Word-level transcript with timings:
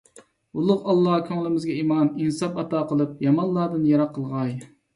ئۇلۇغ 0.61 0.79
ئاللاھ 0.93 1.19
كۆڭلىمىزگە 1.27 1.75
ئىمان، 1.83 2.09
ئىنساب 2.15 2.59
ئاتا 2.63 2.83
قىلىپ، 2.95 3.25
يامانلاردىن 3.29 3.87
يىراق 3.95 4.13
قىلغاي! 4.21 4.59